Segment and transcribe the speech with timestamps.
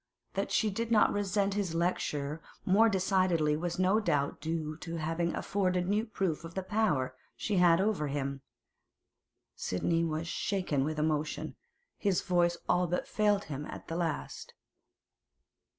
[0.33, 5.03] That she did not resent his lecture more decidedly was no doubt due to its
[5.03, 8.41] having afforded new proof of the power she had over him.
[9.55, 11.55] Sidney was shaken with emotion;
[11.99, 14.55] his voice all but failed him at the last.